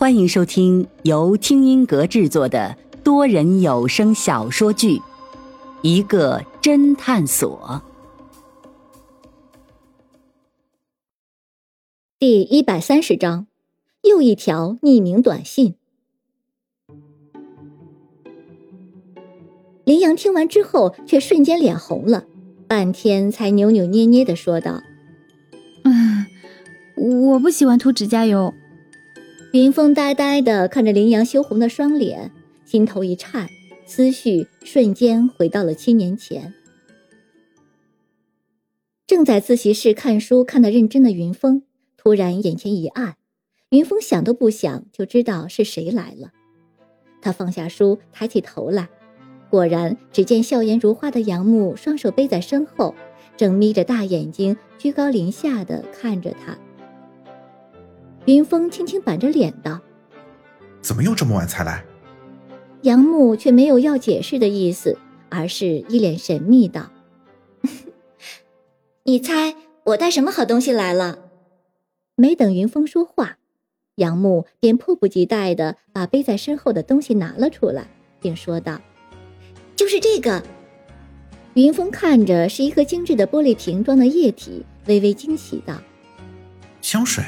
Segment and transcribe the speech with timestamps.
[0.00, 4.96] 欢迎收听由听音阁制作的多人有声小说剧
[5.82, 7.82] 《一个侦探所》
[12.18, 13.46] 第一百三十章，
[14.00, 15.74] 又一条匿名短信。
[19.84, 22.24] 林阳听完之后，却瞬间脸红了，
[22.66, 24.80] 半天才扭扭捏捏的说道
[25.84, 26.24] ：“嗯，
[27.32, 28.54] 我不喜欢涂指甲油。”
[29.52, 32.30] 云峰呆呆的看着林阳羞红的双脸，
[32.64, 33.48] 心头一颤，
[33.84, 36.54] 思绪瞬间回到了七年前。
[39.08, 41.64] 正在自习室看书看得认真的云峰，
[41.96, 43.16] 突然眼前一暗，
[43.70, 46.30] 云峰想都不想就知道是谁来了。
[47.20, 48.88] 他放下书，抬起头来，
[49.50, 52.94] 果然只见笑颜如花的杨木双手背在身后，
[53.36, 56.56] 正眯着大眼睛，居高临下的看着他。
[58.26, 59.80] 云峰轻轻板着脸道
[60.82, 61.84] ：“怎么又这么晚才来？”
[62.82, 66.90] 杨木却没有要解释的意思，而是一脸神秘道
[69.04, 69.54] ：“你猜
[69.84, 71.18] 我带什么好东西来了？”
[72.16, 73.38] 没等云峰说话，
[73.96, 77.88] 杨木便迫不及待的把背在身后的东西拿了出来，
[78.20, 78.80] 并说道
[79.74, 80.42] ：“就是这个。”
[81.54, 85.74] 云峰看着是一个精致的玻璃瓶装的液体，微微惊喜道
[86.80, 87.24] ：“香水。”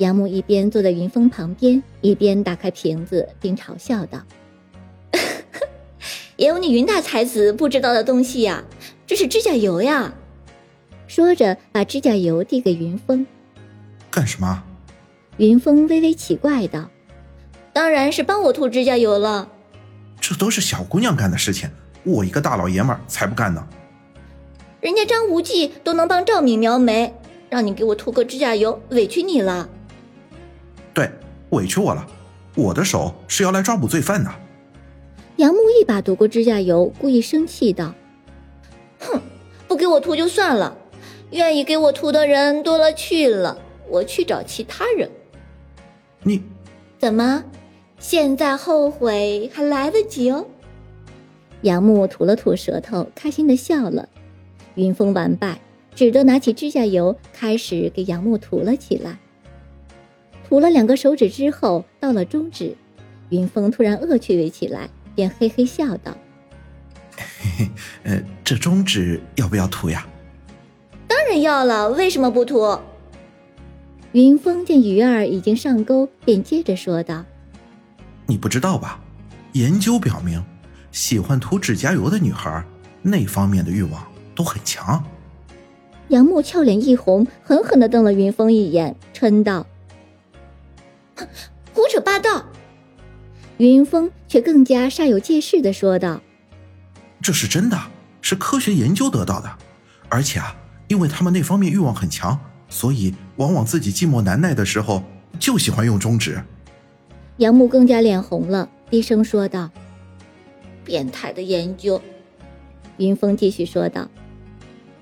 [0.00, 4.18] 杨木一边坐在云峰旁边，一边打开瓶子，并嘲笑道
[6.36, 8.64] ：“也有你云大才子不知道的东西呀，
[9.06, 10.14] 这是指甲油呀。”
[11.06, 13.26] 说着，把指甲油递给云峰。
[14.10, 14.62] “干什么？”
[15.36, 16.88] 云峰微微奇怪道
[17.74, 19.50] ：“当然是帮我涂指甲油了。
[20.18, 21.68] ”“这都是小姑娘干的事情，
[22.04, 23.68] 我一个大老爷们儿才不干呢。
[24.80, 27.12] ”“人家张无忌都能帮赵敏描眉，
[27.50, 29.68] 让你给我涂个指甲油，委屈你了。”
[30.92, 31.10] 对，
[31.50, 32.06] 委屈我了，
[32.54, 34.30] 我的手是要来抓捕罪犯的。
[35.36, 37.94] 杨木一把夺过指甲油，故意生气道
[39.00, 39.20] ：“哼，
[39.66, 40.76] 不给我涂就算了，
[41.30, 43.56] 愿意给我涂的人多了去了，
[43.88, 45.10] 我去找其他人。”
[46.22, 46.42] 你
[46.98, 47.44] 怎么
[47.98, 50.44] 现在后悔还来得及哦？
[51.62, 54.08] 杨木吐了吐舌头，开心的笑了。
[54.74, 55.60] 云峰完败，
[55.94, 59.18] 只得拿起指甲油，开始给杨木涂了起来。
[60.50, 62.76] 涂了两个手指之后，到了中指，
[63.28, 66.16] 云峰突然恶趣味起来，便嘿嘿笑道
[67.16, 67.70] ：“嘿嘿，
[68.02, 70.04] 呃，这中指要不要涂呀
[71.06, 72.76] ？”“当然要了，为什么不涂？”
[74.10, 77.24] 云峰见鱼儿已经上钩，便接着说道
[78.26, 79.00] ：“你不知道吧？
[79.52, 80.42] 研究表明，
[80.90, 82.64] 喜欢涂指甲油的女孩，
[83.02, 85.00] 那方面的欲望都很强。”
[86.10, 89.64] 杨木俏脸一红，狠狠的瞪了云峰一眼，嗔道。
[91.72, 92.44] 胡扯八道！
[93.58, 96.20] 云峰却更加煞有介事的说道
[97.20, 97.78] ：“这是真的，
[98.22, 99.58] 是科学研究得到的，
[100.08, 100.56] 而且啊，
[100.88, 102.38] 因为他们那方面欲望很强，
[102.68, 105.02] 所以往往自己寂寞难耐的时候
[105.38, 106.42] 就喜欢用中指。”
[107.38, 109.70] 杨木更加脸红了，低声说道
[110.84, 112.00] ：“变态的研究。”
[112.98, 114.08] 云峰继续说道：“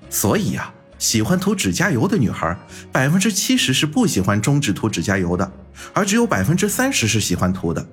[0.09, 2.55] 所以呀。”喜欢涂指甲油的女孩，
[2.91, 5.49] 百分之七十是不喜欢中指涂指甲油的，
[5.93, 7.83] 而只有百分之三十是喜欢涂的。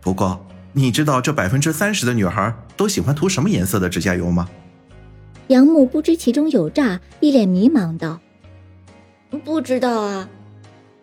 [0.00, 4.48] 不过，你知道这百分之三十的女孩都喜欢涂什么颜色的指甲油吗？
[5.48, 8.20] 杨木不知其中有诈，一脸迷茫道
[9.44, 10.28] ：“不知道啊。”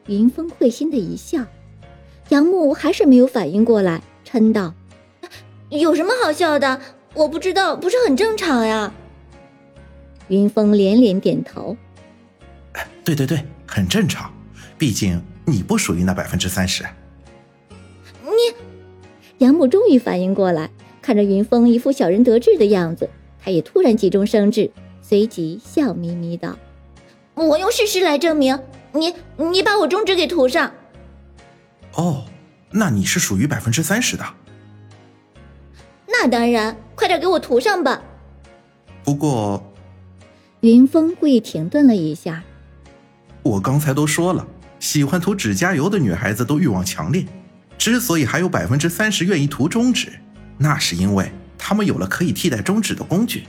[0.08, 1.46] 云峰会心的一笑，
[2.30, 4.74] 杨木还是没有反应过来，嗔道
[5.70, 6.80] ：“有什么好笑的？
[7.14, 8.94] 我不知道，不是很正常呀。”
[10.30, 11.76] 云峰连连点头，
[13.04, 14.32] 对对对，很正常，
[14.78, 16.86] 毕竟你不属于那百分之三十。
[18.22, 18.56] 你，
[19.40, 20.70] 杨母终于反应过来，
[21.02, 23.10] 看着云峰一副小人得志的样子，
[23.44, 26.56] 他也突然急中生智，随即笑眯眯道
[27.34, 28.60] ：“我用事实来证明，
[28.94, 30.72] 你你把我中指给涂上。”
[31.96, 32.26] 哦，
[32.70, 34.24] 那你是属于百分之三十的。
[36.06, 38.00] 那当然，快点给我涂上吧。
[39.04, 39.64] 不过。
[40.62, 42.44] 云峰故意停顿了一下。
[43.42, 44.46] 我刚才都说了，
[44.80, 47.26] 喜欢涂指甲油的女孩子都欲望强烈。
[47.78, 50.12] 之所以还有百分之三十愿意涂中指，
[50.58, 53.46] 那是因为她们有了可以替代中指的工具，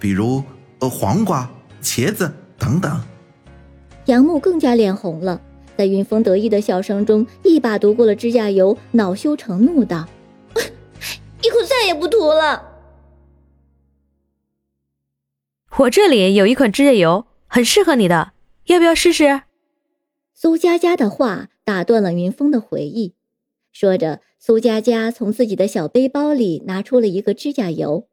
[0.00, 0.42] 比如
[0.78, 1.46] 呃黄瓜、
[1.82, 2.98] 茄子等等。
[4.06, 5.38] 杨木更加脸红了，
[5.76, 10.06] 在云峰得意的笑声中，一把夺过了指甲油，恼羞成怒道
[11.44, 12.62] ：“以后再也不涂了。”
[15.76, 18.32] 我这里有一款指甲油，很适合你的，
[18.66, 19.42] 要不要试试？
[20.32, 23.14] 苏佳佳的话打断了云峰的回忆。
[23.72, 28.06] 说着，苏佳佳从自己的小背包里拿出了一个指甲油，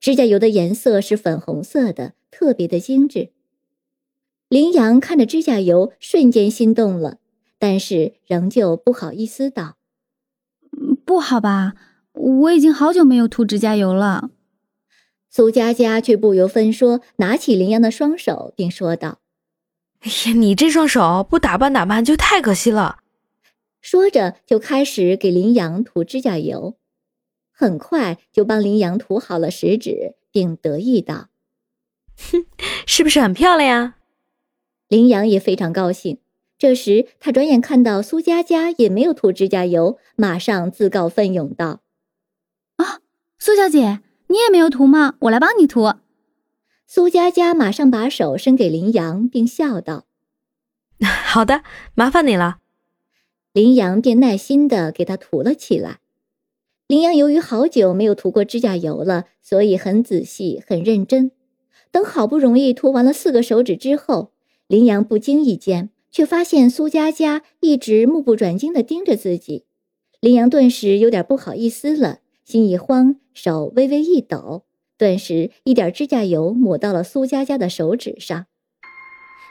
[0.00, 3.28] 指甲油的颜色是粉红色的，特别的精致。
[4.48, 7.18] 林阳看着指甲油，瞬间心动了，
[7.58, 9.76] 但是仍旧不好意思道
[11.04, 11.74] ：“不好吧，
[12.14, 14.30] 我已经好久没有涂指甲油了。”
[15.34, 19.20] 苏佳佳却不由分说，拿起林阳的双手，并说道
[20.04, 22.98] ：“哎呀，你这双手不打扮打扮就太可惜了。”
[23.80, 26.76] 说着就开始给林阳涂指甲油，
[27.50, 31.30] 很快就帮林阳涂好了食指，并得意道
[32.30, 32.44] ：“哼，
[32.86, 33.94] 是不是很漂亮呀？”
[34.88, 36.18] 林阳也非常高兴。
[36.58, 41.80] 这时他转眼看到苏佳佳也没有涂指甲油，马上自告奋勇道
[42.76, 43.00] ：“啊，
[43.38, 44.00] 苏小姐。”
[44.32, 45.16] 你也没有涂吗？
[45.20, 45.92] 我来帮你涂。
[46.86, 50.06] 苏佳佳马上把手伸给林阳，并笑道
[51.04, 51.62] ：“好的，
[51.94, 52.60] 麻烦你了。”
[53.52, 55.98] 林阳便耐心的给她涂了起来。
[56.88, 61.30] 林阳由于好久没有涂过指甲油了，所以很仔细、很认真。
[61.90, 64.32] 等好不容易涂完了四个手指之后，
[64.66, 69.66] 林阳不经意间却发现苏佳佳一直目不转睛的盯着自己。
[70.20, 72.20] 林阳顿时有点不好意思了。
[72.44, 74.64] 心一慌，手微微一抖，
[74.98, 78.46] 顿时一点指甲油抹到了苏佳佳的手指上。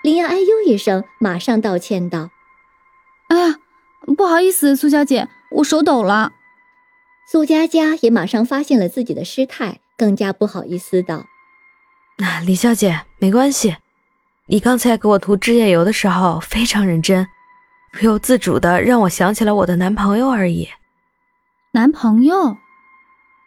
[0.03, 2.31] 林阳哎呦一声，马上道歉道
[3.29, 3.59] ：“哎呀，
[4.17, 5.27] 不好意思，苏小姐，
[5.57, 6.33] 我手抖了。”
[7.31, 11.27] 苏佳佳也马上发现了自己的失态，更加不好意思道
[12.19, 13.77] ：“那李小姐，没关系，
[14.47, 17.25] 你刚才给我涂指甲油的时候非常认真，
[17.93, 20.67] 不由自主的让我想起了我的男朋友而已。”
[21.73, 22.57] 男朋友。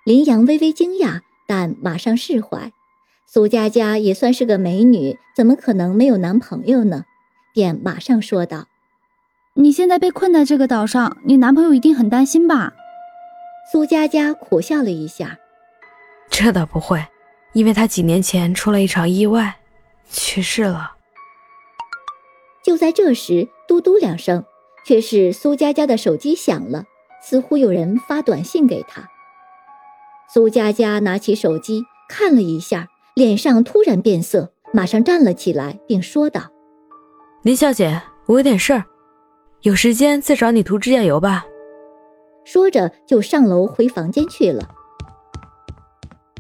[0.05, 2.73] 林阳微微惊讶，但马上释怀。
[3.27, 7.07] 苏佳佳也算是个美女，怎么可能没有男朋友呢？
[7.55, 8.67] 便马上说道
[9.55, 12.75] ：“你现在被困在这个岛上，你男朋友一定很担心吧？”
[13.73, 15.39] 苏佳佳苦笑了一下
[16.29, 17.07] ：“这倒不会，
[17.55, 19.57] 因为他几年前出了一场意外，
[20.11, 20.97] 去世了。”
[22.63, 24.45] 就在这时，嘟嘟两声，
[24.85, 26.85] 却是苏佳佳的手机响了，
[27.23, 29.09] 似乎有人发短信给她。
[30.33, 36.51] 苏佳佳拿起手机看了一下，脸上突然变色，马上站了起来，并说道
[37.43, 38.85] ：“林小姐，我有点事儿，
[39.63, 41.47] 有时间再找你涂指甲油吧。”
[42.45, 44.69] 说着就上楼回房间去了。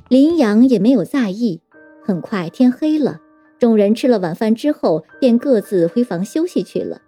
[0.09, 1.63] 林阳也没有在意。
[2.05, 3.21] 很快天黑了，
[3.59, 7.01] 众人吃了晚饭之后，便各自回房休息去了。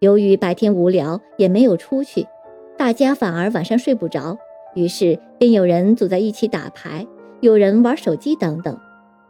[0.00, 2.26] 由于白天无聊，也没有出去，
[2.76, 4.36] 大家反而晚上睡不着。
[4.78, 7.04] 于是便有人组在一起打牌，
[7.40, 8.78] 有人玩手机等等，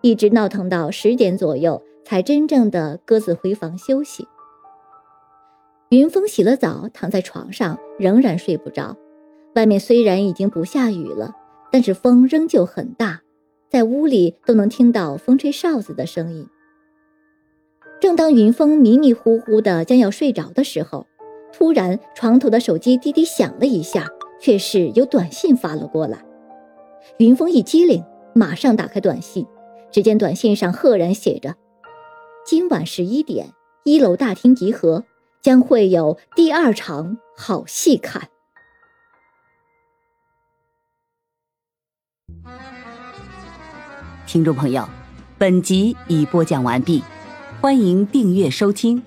[0.02, 4.28] 一直闹腾到十点左右，才真正的各自回房休息。
[5.88, 8.94] 云峰洗了澡，躺在床上，仍然睡不着。
[9.54, 11.34] 外面虽然已经不下雨了，
[11.72, 13.22] 但是风仍旧很大，
[13.70, 16.46] 在屋里都能听到风吹哨子的声音。
[18.00, 21.06] 正当云峰迷迷糊糊的将要睡着的时候，
[21.54, 24.06] 突然床头的手机滴滴响了一下。
[24.40, 26.24] 却是有短信发了过来，
[27.18, 28.04] 云峰一激灵，
[28.34, 29.46] 马上打开短信，
[29.90, 31.56] 只见短信上赫然写着
[32.46, 33.52] ：“今晚十一点，
[33.84, 35.04] 一楼大厅集合，
[35.42, 38.28] 将会有第二场好戏看。”
[44.26, 44.86] 听众朋友，
[45.38, 47.02] 本集已播讲完毕，
[47.60, 49.02] 欢迎订阅收听，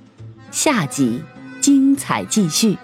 [0.50, 1.22] 下集
[1.62, 2.76] 精彩继续。